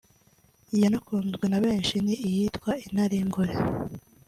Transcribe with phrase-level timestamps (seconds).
[0.81, 3.53] yanakunzwe na benshi ni iyitwa ‘Intare y’ingore’